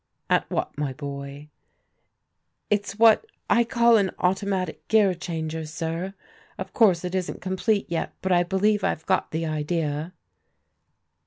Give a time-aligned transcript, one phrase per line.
[0.31, 1.49] "At what, my boy?""
[2.71, 6.15] It's what I call an Automatic Gear danger, sir.
[6.57, 10.13] Of course it isn't complete yet, but I believe I've got the idea."